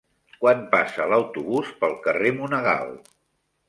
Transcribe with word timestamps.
Quan 0.43 0.63
passa 0.71 1.05
l'autobús 1.13 1.71
pel 1.85 1.97
carrer 2.09 2.37
Monegal? 2.43 2.95